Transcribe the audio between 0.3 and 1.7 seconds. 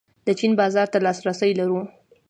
چین بازار ته لاسرسی